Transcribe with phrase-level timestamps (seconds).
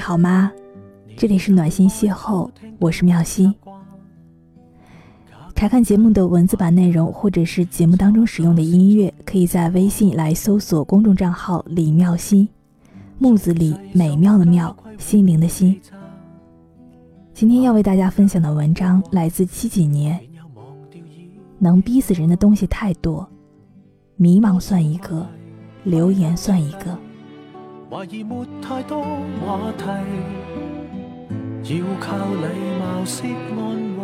[0.00, 0.50] 好吗？
[1.16, 3.54] 这里是暖心邂逅，我是妙心。
[5.54, 12.48] 查看节目的文字版内容，或者是节目当中使用的音乐，可以在微信来搜索公众账号“李妙心”，
[13.20, 15.78] 木子李，美妙的妙，心灵的心。
[17.34, 20.18] 今天要为大家分享的文章来自七几年。
[21.58, 23.28] 能逼死人的东西太多，
[24.16, 25.26] 迷茫算一个，
[25.84, 26.98] 留言算一个。
[27.90, 29.02] 怀疑没太多
[29.44, 29.84] 话题，
[31.64, 32.46] 要靠礼
[32.78, 33.58] 貌式安
[33.98, 34.02] 慰。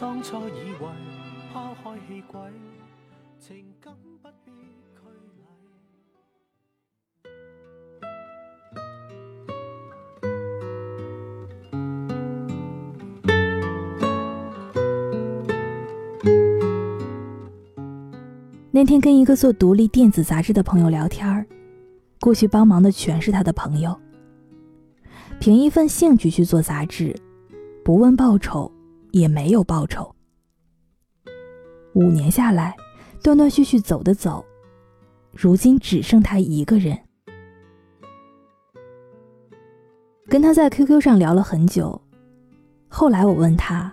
[0.00, 0.88] 当初以为
[1.52, 2.40] 抛开气鬼，
[3.38, 4.56] 情感不变
[18.78, 21.44] 那天跟一个做独立电子杂志的朋友聊天儿，
[22.20, 23.92] 过去帮忙的全是他的朋友。
[25.40, 27.12] 凭一份兴趣去做杂志，
[27.84, 28.70] 不问报酬。
[29.10, 30.14] 也没有报酬。
[31.94, 32.76] 五年下来，
[33.20, 34.44] 断断续续走的走，
[35.32, 36.96] 如今只剩他一个人。
[40.28, 42.00] 跟他在 QQ 上聊了很久，
[42.86, 43.92] 后来我问他：“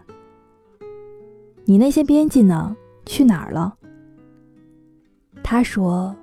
[1.65, 2.75] 你那些编辑呢？
[3.07, 3.75] 去哪儿了？”
[5.47, 6.13] 他说：“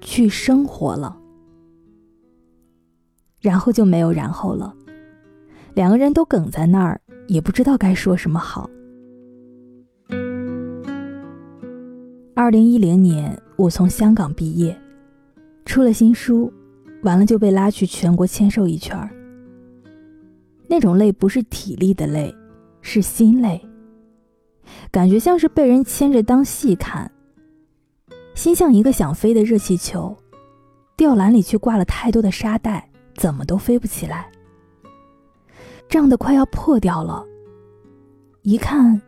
[0.00, 1.18] 去生活了。”
[3.42, 4.72] 然后就没有然后了，
[5.74, 7.00] 两个人都梗在那儿。
[7.26, 8.70] 也不知道该说什么好。
[12.34, 14.76] 二零一零年，我从香港毕业，
[15.64, 16.52] 出了新书，
[17.02, 19.10] 完了就被拉去全国签售一圈儿。
[20.68, 22.32] 那种累不是体力的累，
[22.82, 23.60] 是心累，
[24.92, 27.10] 感觉像是被人牵着当戏看。
[28.34, 30.16] 心像一个想飞的热气球，
[30.96, 34.30] 吊篮里却挂了太多的沙袋，怎么都飞不起来。
[35.88, 37.24] 胀得快要破掉了，
[38.42, 39.00] 一看，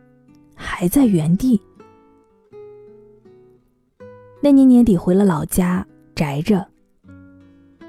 [0.53, 1.59] 还在原地。
[4.41, 6.67] 那年年底回了老家，宅着，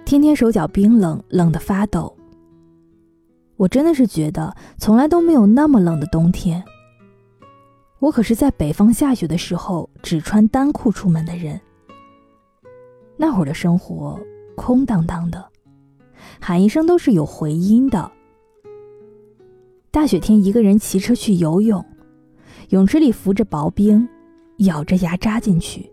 [0.07, 2.17] 天天手脚冰冷，冷得发抖。
[3.57, 6.65] 我真的是觉得从来都没有那么冷的冬天。
[8.07, 11.61] 我可是在北方下雪的时候只穿单裤出门的人。
[13.17, 14.17] 那会儿的生活
[14.55, 15.45] 空荡荡的，
[16.41, 18.13] 喊一声都是有回音的。
[19.91, 21.85] 大雪天，一个人骑车去游泳，
[22.69, 24.09] 泳池里浮着薄冰，
[24.59, 25.91] 咬着牙扎进去，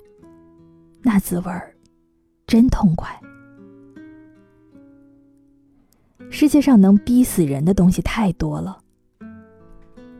[1.01, 1.75] 那滋味儿
[2.45, 3.19] 真痛快。
[6.29, 8.77] 世界上能逼死人的东西太多了，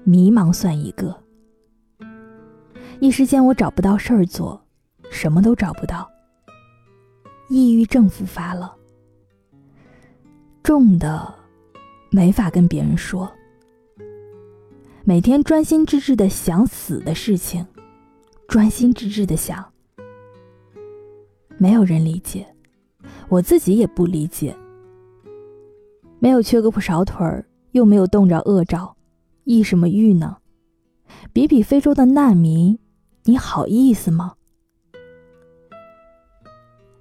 [0.04, 1.23] 迷茫算一个。
[3.04, 4.66] 一时间我找不到事儿做，
[5.12, 6.10] 什么都找不到，
[7.50, 8.74] 抑郁症复发了，
[10.64, 11.36] 重的
[12.10, 13.30] 没法跟别人说。
[15.04, 17.68] 每天专心致志的想死的事情，
[18.48, 19.62] 专心致志的想，
[21.58, 22.48] 没有人理解，
[23.28, 24.56] 我自己也不理解。
[26.20, 28.96] 没有缺胳膊少腿儿，又没有冻着饿着，
[29.44, 30.38] 抑什么郁呢？
[31.34, 32.80] 比比非洲的难民，
[33.26, 34.34] 你好意思吗？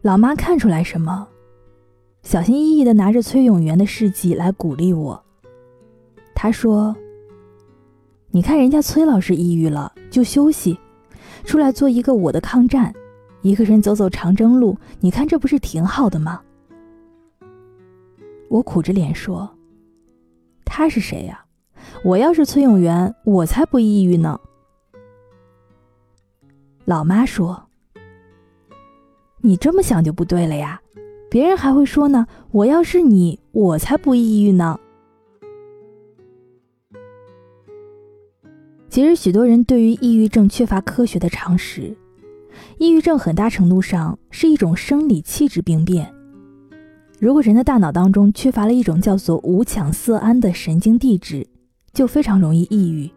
[0.03, 1.27] 老妈看出来什么？
[2.23, 5.25] 小心翼翼的拿着崔永元的事迹来鼓励我。
[6.33, 6.95] 她说。
[8.35, 10.79] 你看人家崔老师抑郁了就休息，
[11.45, 12.95] 出来做一个我的抗战，
[13.43, 16.41] 一个人走走长征路，你看这不是挺好的吗？
[18.49, 19.51] 我苦着脸说
[20.65, 21.45] ：“他是谁呀？
[22.05, 24.41] 我要是崔永元，我才不抑郁呢。”
[26.93, 27.71] 老妈说
[29.41, 30.79] ：“你这么想就不对了呀，
[31.31, 34.79] 别人还会说呢，我要是你，我才不抑郁呢。”
[38.91, 41.97] 其实，许多人对于抑郁症缺乏科学的常识。
[42.77, 46.13] 抑郁症很大程度上是一种生理气质病变。
[47.19, 51.47] 如果人的大脑当中缺乏了一种叫做五羟色胺的神经递质，
[51.95, 53.11] 就非常容易抑郁。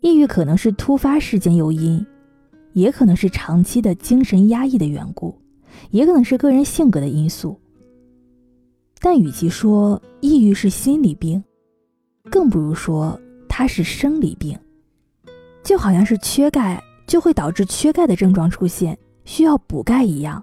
[0.00, 2.06] 抑郁可能是突发事件诱因，
[2.74, 5.36] 也可能是长期的精神压抑的缘故，
[5.90, 7.58] 也可能是个人性格的因素。
[9.00, 11.42] 但与其说抑郁是心理病，
[12.30, 13.18] 更不如说。
[13.56, 14.58] 它是生理病，
[15.62, 20.42] 就好像是缺钙就会导致缺钙的症状出现，需要补钙一样。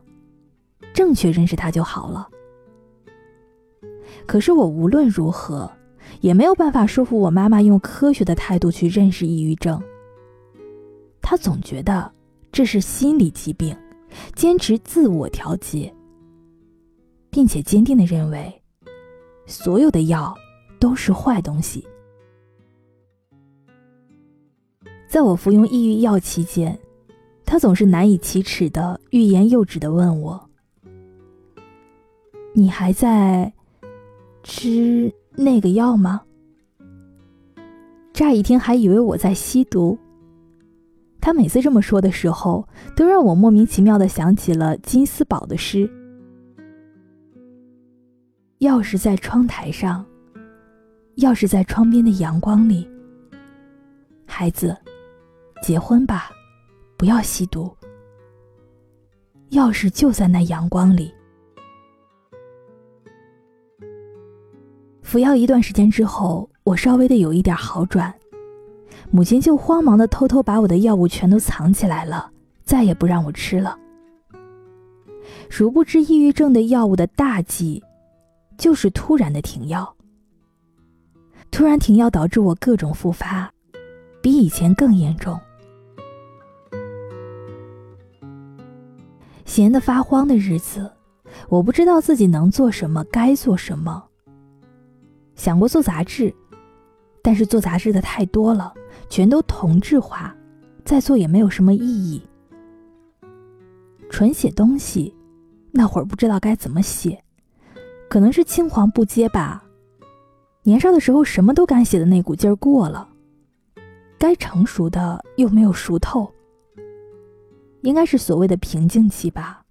[0.93, 2.29] 正确认识它就好了。
[4.25, 5.69] 可是我无论如何
[6.21, 9.83] 也没有办法说服我妈妈用科学的态度去认识抑郁症。
[11.21, 12.09] 她总觉得
[12.51, 13.75] 这是心理疾病，
[14.35, 15.93] 坚持自我调节。
[17.31, 18.61] 并且坚定的认为，
[19.45, 20.35] 所有的药
[20.79, 21.87] 都是坏东西。
[25.07, 26.77] 在我服用抑郁药期间，
[27.45, 30.49] 他总是难以启齿的欲言又止的问我
[32.53, 33.53] ：“你还在
[34.43, 36.21] 吃那个药吗？”
[38.11, 39.97] 乍一听还以为我在吸毒。
[41.21, 45.87] 他每次这么说的时候，都让我莫名其妙的想起了金斯堡的诗
[48.59, 50.03] ：“钥匙在窗台上，
[51.17, 52.89] 钥匙在窗边的阳光里。
[54.25, 54.75] 孩子，
[55.61, 56.31] 结婚吧，
[56.97, 57.71] 不要吸毒。
[59.51, 61.13] 钥匙就在那阳光里。”
[65.03, 68.11] 服药一段时间之后，我稍微的有一点好转。
[69.09, 72.31] 母亲就慌忙的偷偷把我的药物全都藏起来了，
[72.63, 73.77] 再也不让我吃了。
[75.49, 77.83] 殊不知，抑郁症的药物的大忌，
[78.57, 79.95] 就是突然的停药。
[81.49, 83.51] 突然停药导致我各种复发，
[84.21, 85.37] 比以前更严重。
[89.43, 90.89] 闲得发慌的日子，
[91.49, 94.01] 我不知道自己能做什么，该做什么。
[95.35, 96.33] 想过做杂志，
[97.23, 98.73] 但是做杂志的太多了。
[99.09, 100.33] 全都同质化，
[100.85, 102.21] 再做也没有什么意义。
[104.09, 105.13] 纯写东西，
[105.71, 107.21] 那会儿不知道该怎么写，
[108.09, 109.63] 可能是青黄不接吧。
[110.63, 113.09] 年少的时候什么都敢写的那股劲儿过了，
[114.17, 116.31] 该成熟的又没有熟透，
[117.81, 119.61] 应该是所谓的瓶颈期吧，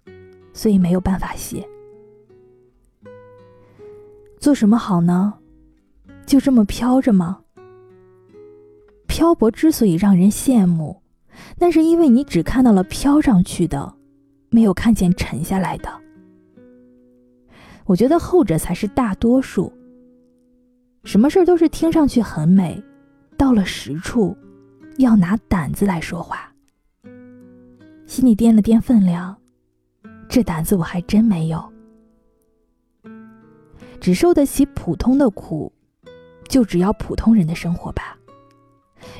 [0.53, 1.67] 所以没有办法写。
[4.39, 5.33] 做什么好呢？
[6.25, 7.40] 就这么飘着吗？
[9.11, 11.01] 漂泊之所以让人羡慕，
[11.57, 13.93] 那是因为你只看到了飘上去的，
[14.49, 15.91] 没有看见沉下来的。
[17.83, 19.71] 我觉得后者才是大多数。
[21.03, 22.81] 什么事儿都是听上去很美，
[23.35, 24.33] 到了实处，
[24.97, 26.49] 要拿胆子来说话。
[28.05, 29.35] 心里掂了掂分量，
[30.29, 31.61] 这胆子我还真没有。
[33.99, 35.69] 只受得起普通的苦，
[36.47, 38.17] 就只要普通人的生活吧。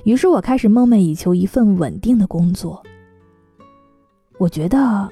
[0.03, 2.81] 于是我开始梦寐以求一份稳定的工作。
[4.37, 5.09] 我觉得，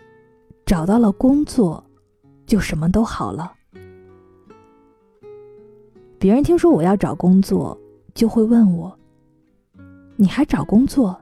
[0.66, 1.84] 找到了工作，
[2.46, 3.54] 就什么都好了。
[6.18, 7.78] 别人听说我要找工作，
[8.14, 8.98] 就会问我
[10.18, 11.20] ：“你还找工作？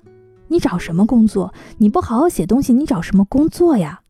[0.48, 1.54] 你找什么工作？
[1.78, 4.02] 你不好好写东西，你找什么工作呀？”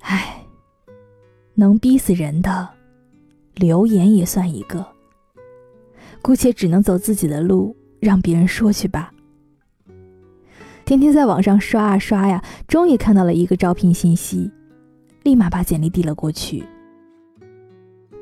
[0.00, 0.46] 唉，
[1.54, 2.68] 能逼死人的，
[3.54, 4.86] 留言也算一个。
[6.22, 9.12] 姑且只能走自己的路，让别人说去吧。
[10.84, 14.50] 天天在网上刷啊刷呀，终于看到了一个招聘信息，
[15.24, 16.64] 立马把简历递了过去。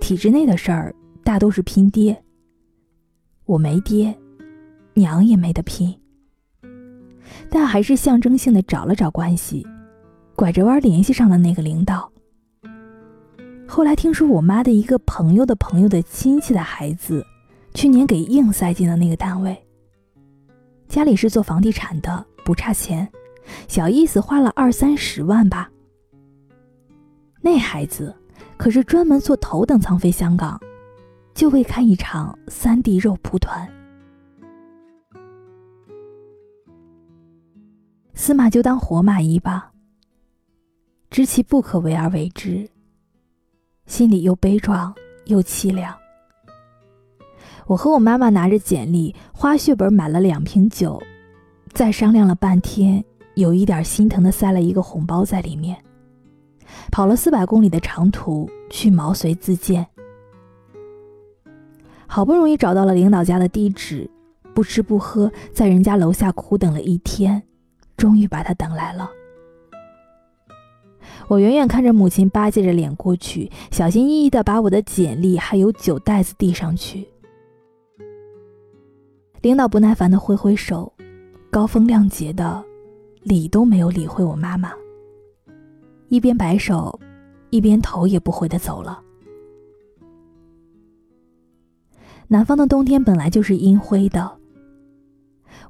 [0.00, 2.22] 体制内的事儿大都是拼爹，
[3.44, 4.14] 我没爹，
[4.94, 5.94] 娘也没得拼，
[7.50, 9.66] 但还是象征性的找了找关系，
[10.34, 12.10] 拐着弯联系上了那个领导。
[13.68, 17.24] 后来听说我妈的一个朋友的朋友的亲戚的孩子。
[17.72, 19.56] 去年给硬塞进了那个单位。
[20.88, 23.08] 家里是做房地产的，不差钱，
[23.68, 25.70] 小意思花了二三十万吧。
[27.40, 28.14] 那孩子
[28.56, 30.60] 可是专门坐头等舱飞香港，
[31.32, 33.66] 就为看一场三 D 肉蒲团。
[38.12, 39.72] 死马就当活马医吧。
[41.08, 42.68] 知其不可为而为之，
[43.86, 45.96] 心里又悲壮又凄凉。
[47.70, 51.00] 我和我妈妈拿着简历、花血本买了两瓶酒，
[51.72, 55.78] 再商量了半天，有一点心疼的塞了一个红包在里面，
[56.90, 59.86] 跑了四百公里的长途去毛遂自荐。
[62.08, 64.10] 好不容易找到了领导家的地址，
[64.52, 67.40] 不吃不喝，在人家楼下苦等了一天，
[67.96, 69.08] 终于把他等来了。
[71.28, 77.06] 我远远看着母亲巴结着脸过去，小心翼翼的把我的简历还有酒袋子递上去。
[79.42, 80.92] 领导不耐烦的挥挥手，
[81.50, 82.62] 高风亮节的，
[83.22, 84.70] 理都没有理会我妈妈。
[86.08, 86.98] 一边摆手，
[87.48, 89.02] 一边头也不回的走了。
[92.28, 94.30] 南方的冬天本来就是阴灰的。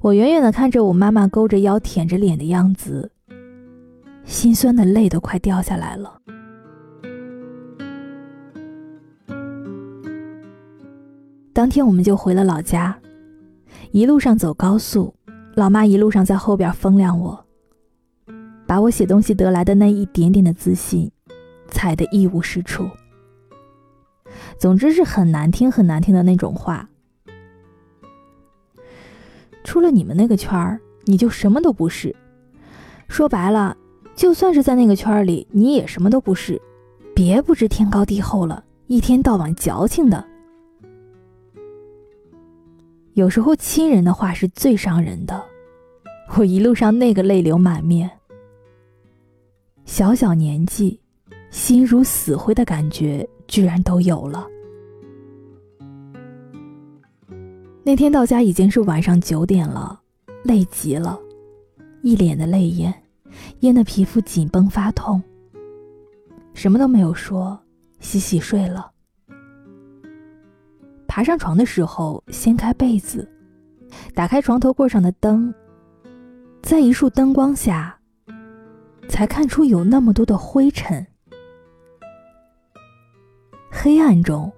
[0.01, 3.09] 我远远的看着我妈妈勾着腰、舔着脸的样子，
[4.25, 6.19] 心酸的泪都快掉下来了。
[11.53, 12.97] 当天我们就回了老家。
[13.93, 15.13] 一路上走高速，
[15.53, 17.45] 老妈一路上在后边风凉我，
[18.65, 21.11] 把我写东西得来的那一点点的自信，
[21.67, 22.89] 踩得一无是处。
[24.57, 26.87] 总之是很难听、很难听的那种话。
[29.61, 32.15] 出了你们那个圈儿，你就什么都不是。
[33.09, 33.75] 说白了，
[34.15, 36.61] 就算是在那个圈里，你也什么都不是。
[37.13, 40.30] 别不知天高地厚了，一天到晚矫情的。
[43.13, 45.43] 有时候亲人的话是最伤人的。
[46.37, 48.09] 我一路上那个泪流满面，
[49.83, 50.97] 小小年纪，
[51.49, 54.47] 心如死灰的感觉居然都有了。
[57.83, 59.99] 那天到家已经是晚上九点了，
[60.43, 61.19] 累极了，
[62.01, 62.93] 一脸的泪眼，
[63.59, 65.21] 淹得皮肤紧绷发痛。
[66.53, 67.59] 什么都没有说，
[67.99, 68.90] 洗洗睡了。
[71.11, 73.29] 爬上床的时候，掀开被子，
[74.15, 75.53] 打开床头柜上的灯，
[76.63, 77.99] 在一束灯光下，
[79.09, 81.05] 才看出有那么多的灰尘。
[83.69, 84.49] 黑暗中，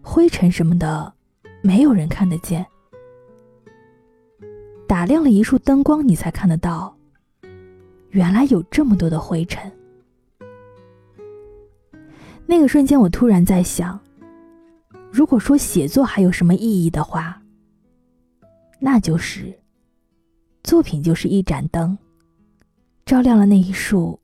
[0.00, 1.12] 灰尘什么的。
[1.60, 2.64] 没有人看得见。
[4.86, 6.96] 打亮了一束灯光，你才看得到，
[8.10, 9.72] 原来有这么多的灰尘。
[12.46, 13.98] 那个瞬间，我突然在想，
[15.16, 17.40] 如果说写作还有什么意义的话，
[18.78, 19.58] 那就是，
[20.62, 21.96] 作品就是一盏灯，
[23.06, 24.20] 照亮了那一束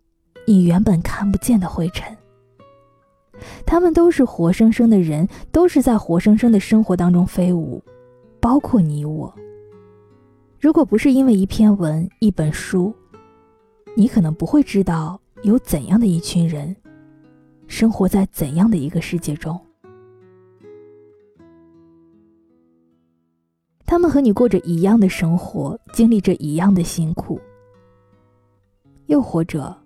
[0.46, 2.14] 你原本看不见的灰尘。
[3.64, 7.82] 他们都是活生生的人，都是在活生生的生活当中飞舞，
[8.38, 9.34] 包括你我。
[10.60, 12.94] 如果不是因为一篇文、一本书，
[13.96, 16.76] 你可能不会知道有怎样的一群人，
[17.66, 19.58] 生活在怎样的一个世界中。
[23.92, 27.38] 他们和你过着一样的生活，经历着一样的辛苦。
[29.04, 29.76] 又或者，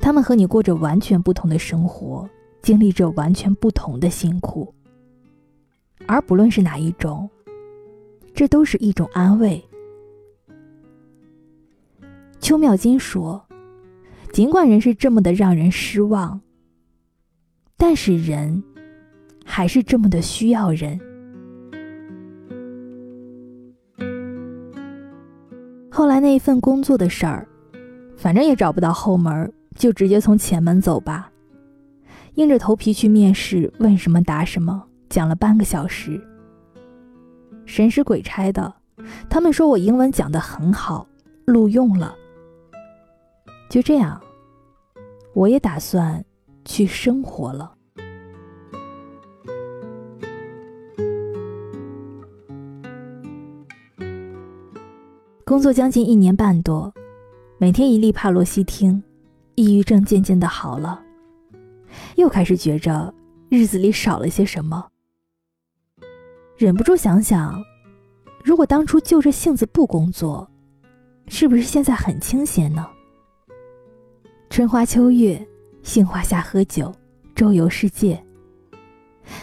[0.00, 2.28] 他们和你过着完全不同的生活。
[2.62, 4.74] 经历着完全不同的辛苦，
[6.08, 7.30] 而不论是哪一种，
[8.34, 9.64] 这都是一种安慰。
[12.40, 13.46] 邱妙金说
[14.34, 16.40] ：“尽管人是这么的让人失望，
[17.76, 18.64] 但是人
[19.44, 20.98] 还是这么的需要人。”
[25.96, 27.46] 后来那一份工作的事儿，
[28.16, 31.30] 反正也找不到后门，就直接从前门走吧。
[32.34, 36.20] 硬着头皮去面试，问什么答什么，讲了半个小时。
[37.64, 38.74] 神使鬼差的，
[39.30, 41.06] 他们说我英文讲得很好，
[41.44, 42.12] 录用了。
[43.70, 44.20] 就这样，
[45.32, 46.24] 我也打算
[46.64, 47.72] 去生活了。
[55.54, 56.92] 工作将近一年半多，
[57.58, 59.00] 每天一粒帕罗西汀，
[59.54, 61.00] 抑郁症渐渐的好了。
[62.16, 63.14] 又开始觉着
[63.48, 64.84] 日子里少了些什么，
[66.56, 67.62] 忍不住想想，
[68.42, 70.50] 如果当初就着性子不工作，
[71.28, 72.84] 是不是现在很清闲呢？
[74.50, 75.40] 春花秋月，
[75.84, 76.92] 杏花下喝酒，
[77.32, 78.20] 周游世界，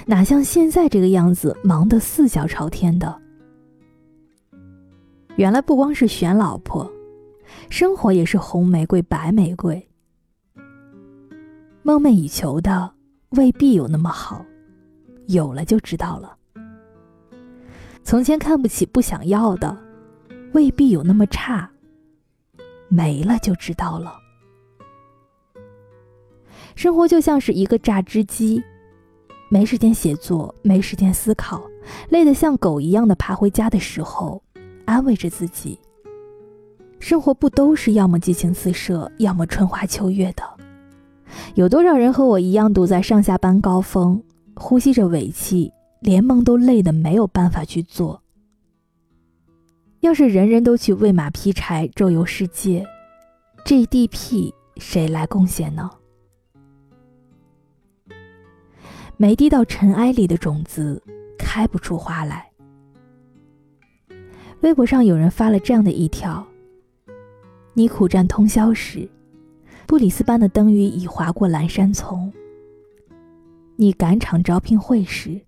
[0.05, 3.20] 哪像现在这个样子，忙得四脚朝天的。
[5.37, 6.91] 原来不光是选老婆，
[7.69, 9.89] 生活也是红玫瑰白玫瑰。
[11.83, 12.91] 梦寐以求的
[13.29, 14.45] 未必有那么好，
[15.27, 16.37] 有了就知道了。
[18.03, 19.75] 从前看不起、不想要的，
[20.53, 21.69] 未必有那么差，
[22.87, 24.13] 没了就知道了。
[26.75, 28.61] 生活就像是一个榨汁机，
[29.49, 31.63] 没时间写作，没时间思考，
[32.09, 34.43] 累得像狗一样的爬回家的时候，
[34.91, 35.79] 安慰着自己：
[36.99, 40.43] 生活不都是要么激情四射，要么春花秋月的。
[41.55, 44.21] 有多少人和我一样堵在上下班高峰，
[44.53, 45.71] 呼吸着尾气，
[46.01, 48.21] 连梦都累得没有办法去做？
[50.01, 52.85] 要是人人都去喂马劈柴，周游世界
[53.63, 55.89] ，，GDP 谁来贡献呢？
[59.15, 61.01] 没滴到尘埃里的种子，
[61.37, 62.50] 开不出花来。
[64.61, 66.45] 微博上有人发了这样的一条：
[67.73, 69.07] 你苦战通宵时。
[69.87, 72.31] 布里斯班的灯鱼已划过蓝山丛。
[73.75, 75.41] 你赶场招聘会时，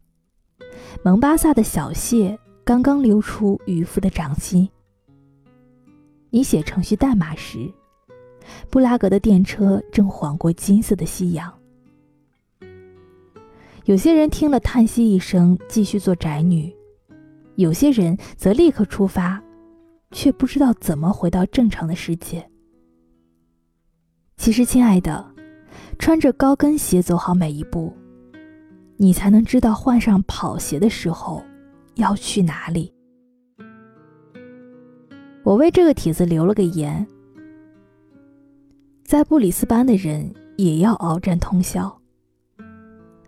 [1.02, 4.68] 蒙巴萨的小谢刚刚溜出渔夫的掌心。
[6.30, 7.72] 你写程序代码时，
[8.70, 11.54] 布拉格的电车正晃过金色的夕阳。
[13.86, 16.70] 有些人听了叹息一声，继续做宅女；
[17.56, 19.42] 有些人则立刻出发，
[20.12, 22.50] 却不知道怎么回到正常的世界。
[24.38, 25.26] 其实，亲爱的，
[26.00, 27.96] 穿着高跟鞋走好每一步，
[28.98, 31.44] 你才能知道换上跑鞋的时候
[31.96, 32.92] 要去哪里。
[35.44, 37.06] 我为这个帖子留了个言：
[39.04, 41.96] 在布里斯班的人也要鏖战通宵。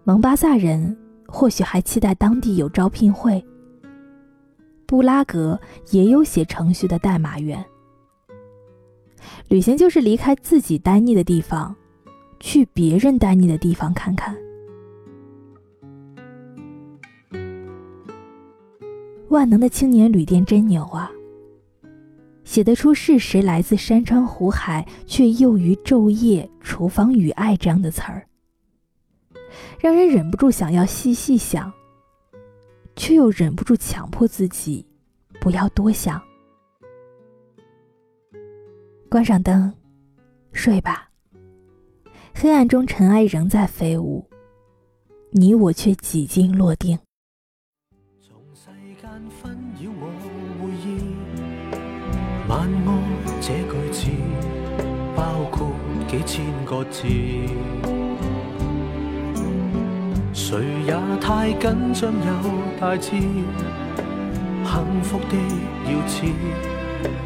[0.04, 3.44] 蒙巴萨人或许还期待当地有招聘会。
[4.86, 5.60] 布拉格
[5.92, 7.64] 也有写程序的代码员。
[9.48, 11.76] 旅行就是离开自己呆腻的地方，
[12.40, 14.36] 去别人呆腻的地方看看。
[19.30, 21.12] 万能的青年旅店真牛啊！
[22.44, 28.28] 写得出是谁来自山川湖海，却又于昼夜厨房与爱这样的词儿。
[29.80, 31.74] 让人忍不住想要细细想，
[32.96, 34.86] 却又忍不住强迫自己
[35.40, 36.22] 不要多想。
[39.10, 39.74] 关上灯，
[40.52, 41.10] 睡吧。
[42.34, 44.28] 黑暗中尘埃仍在飞舞，
[45.32, 47.00] 你我却几经落定。
[48.22, 48.70] 从世
[49.02, 50.08] 间纷扰我
[50.62, 51.00] 回忆，
[52.50, 52.88] 晚安
[53.40, 54.10] 这句子
[55.16, 55.72] 包括
[56.10, 57.08] 几千个字。
[60.56, 65.36] 谁也太紧张有大志，幸福的
[65.84, 66.32] 要旨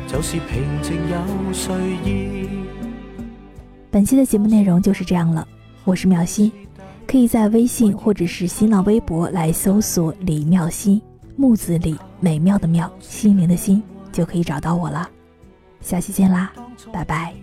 [0.07, 2.49] 就是平静有睡意。
[3.91, 5.47] 本期的节目内容就是这样了，
[5.83, 6.51] 我是妙心，
[7.05, 10.99] 可以在微信或者是新浪微博来搜索“李妙心”，
[11.37, 15.07] 木子李，美妙的妙，心灵的心，就可以找到我了。
[15.81, 16.51] 下期见啦，
[16.91, 17.35] 拜拜。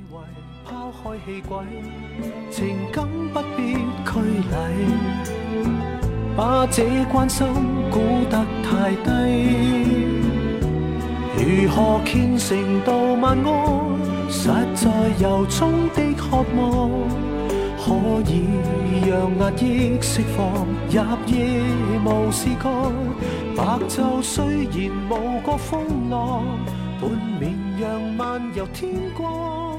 [2.50, 3.74] 情感不必
[4.04, 5.35] 拘礼，
[6.36, 7.46] 把这关心
[7.90, 9.10] 估得太低。
[11.38, 13.96] 如何虔诚到晚安？
[14.28, 16.90] 实在由衷的渴望，
[17.78, 17.94] 可
[18.28, 18.44] 以
[19.08, 21.62] 让压抑释放，入夜
[22.04, 22.72] 无事干。
[23.56, 26.42] 白昼虽然无过风浪，
[27.00, 29.78] 半绵羊漫游天光。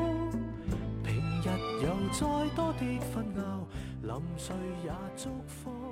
[1.03, 1.49] 平日
[1.83, 3.41] 有再多的纷扰，
[4.01, 5.86] 临睡也祝福。